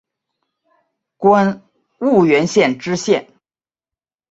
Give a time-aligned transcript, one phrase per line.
[1.15, 1.61] 官
[1.99, 3.27] 婺源县知县。